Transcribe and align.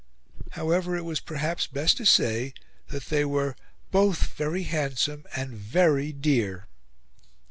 However, 0.53 0.97
it 0.97 1.05
was 1.05 1.19
perhaps 1.19 1.67
best 1.67 1.97
to 1.97 2.05
say 2.07 2.55
that 2.87 3.05
they 3.09 3.23
were 3.23 3.55
"both 3.91 4.33
very 4.33 4.63
handsome 4.63 5.25
and 5.35 5.53
VERY 5.53 6.11
DEAR." 6.11 6.67